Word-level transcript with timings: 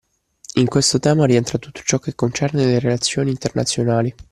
In 0.55 0.65
questo 0.65 0.97
tema 0.99 1.27
rientra 1.27 1.59
tutto 1.59 1.81
ciò 1.85 1.99
che 1.99 2.15
concerne 2.15 2.65
le 2.65 2.79
relazioni 2.79 3.29
internazionali 3.29 4.11